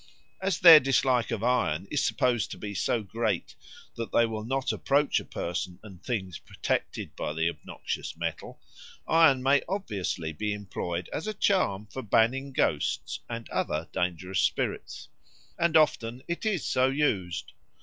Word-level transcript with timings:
As 0.41 0.59
their 0.59 0.79
dislike 0.79 1.29
of 1.29 1.43
iron 1.43 1.87
is 1.91 2.03
supposed 2.03 2.49
to 2.49 2.57
be 2.57 2.73
so 2.73 3.03
great 3.03 3.53
that 3.97 4.11
they 4.11 4.25
will 4.25 4.43
not 4.43 4.71
approach 4.71 5.21
persons 5.29 5.77
and 5.83 6.03
things 6.03 6.39
protected 6.39 7.15
by 7.15 7.33
the 7.33 7.47
obnoxious 7.47 8.17
metal, 8.17 8.59
iron 9.07 9.43
may 9.43 9.61
obviously 9.69 10.33
be 10.33 10.53
employed 10.53 11.07
as 11.13 11.27
a 11.27 11.35
charm 11.35 11.85
for 11.93 12.01
banning 12.01 12.51
ghosts 12.51 13.19
and 13.29 13.47
other 13.51 13.89
dangerous 13.93 14.41
spirits. 14.41 15.07
And 15.59 15.77
often 15.77 16.23
it 16.27 16.47
is 16.47 16.65
so 16.65 16.87
used. 16.87 17.53